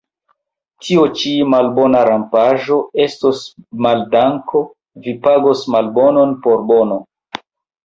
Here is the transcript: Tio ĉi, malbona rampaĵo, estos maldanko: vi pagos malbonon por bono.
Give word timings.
Tio 0.85 1.01
ĉi, 1.19 1.33
malbona 1.53 2.01
rampaĵo, 2.07 2.79
estos 3.05 3.43
maldanko: 3.89 4.65
vi 5.05 5.15
pagos 5.29 5.65
malbonon 5.77 6.37
por 6.49 6.67
bono. 6.75 7.01